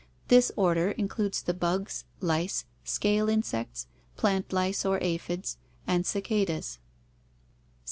This 0.29 0.51
order 0.55 0.89
includes 0.89 1.43
the 1.43 1.53
bugs, 1.53 2.05
lice, 2.21 2.65
scale 2.83 3.29
insects, 3.29 3.85
plant 4.17 4.51
lice 4.51 4.83
or 4.83 4.97
aphids, 4.99 5.59
and 5.85 6.07
cicadas. 6.07 6.79